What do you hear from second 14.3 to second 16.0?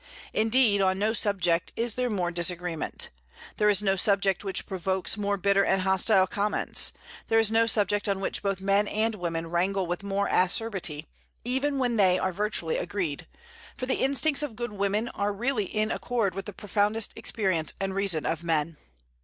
of good women are really in